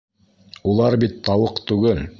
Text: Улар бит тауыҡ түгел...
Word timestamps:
Улар 0.71 0.99
бит 1.05 1.21
тауыҡ 1.29 1.65
түгел... 1.73 2.07